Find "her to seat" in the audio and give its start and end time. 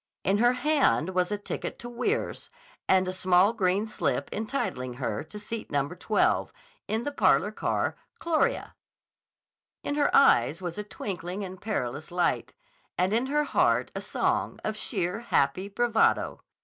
4.95-5.69